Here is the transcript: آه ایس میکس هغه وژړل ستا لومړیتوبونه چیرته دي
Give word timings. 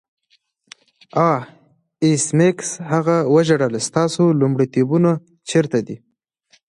آه 1.29 1.41
ایس 2.03 2.25
میکس 2.37 2.69
هغه 2.91 3.17
وژړل 3.33 3.73
ستا 3.87 4.03
لومړیتوبونه 4.41 5.11
چیرته 5.49 5.79
دي 5.87 5.97